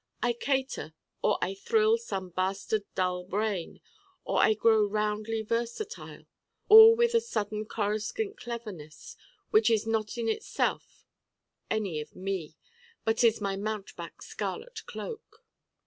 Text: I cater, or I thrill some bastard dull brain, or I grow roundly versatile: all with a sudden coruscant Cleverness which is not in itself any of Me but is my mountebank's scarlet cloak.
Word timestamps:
I 0.23 0.33
cater, 0.33 0.95
or 1.21 1.37
I 1.43 1.53
thrill 1.53 1.95
some 1.95 2.29
bastard 2.29 2.85
dull 2.95 3.23
brain, 3.23 3.81
or 4.23 4.39
I 4.39 4.55
grow 4.55 4.83
roundly 4.87 5.43
versatile: 5.43 6.23
all 6.69 6.95
with 6.95 7.13
a 7.13 7.21
sudden 7.21 7.65
coruscant 7.67 8.35
Cleverness 8.35 9.15
which 9.51 9.69
is 9.69 9.85
not 9.85 10.17
in 10.17 10.27
itself 10.27 11.05
any 11.69 12.01
of 12.01 12.15
Me 12.15 12.55
but 13.05 13.23
is 13.23 13.39
my 13.41 13.55
mountebank's 13.55 14.25
scarlet 14.25 14.83
cloak. 14.87 15.45